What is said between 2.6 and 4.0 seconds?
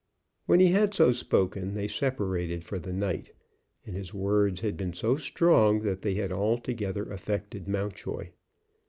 for the night, and